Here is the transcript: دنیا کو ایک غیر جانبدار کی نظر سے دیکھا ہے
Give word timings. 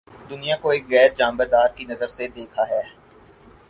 دنیا 0.29 0.55
کو 0.61 0.69
ایک 0.69 0.83
غیر 0.89 1.09
جانبدار 1.17 1.67
کی 1.75 1.83
نظر 1.85 2.07
سے 2.07 2.27
دیکھا 2.35 2.63
ہے 2.69 2.81